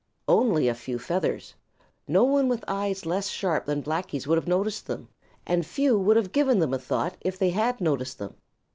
[0.27, 1.53] Only a few feathers.
[2.07, 5.09] No one with eyes less sharp than Blacky's would have noticed them.
[5.45, 8.33] And few would have given them a thought if they had noticed them.